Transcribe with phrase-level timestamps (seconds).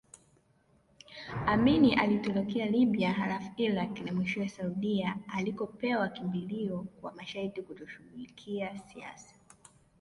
[1.45, 9.35] Amin alitorokea Libya halafu Irak na mwishowe Saudia alikopewa kimbilio kwa masharti kutoshughulikia siasa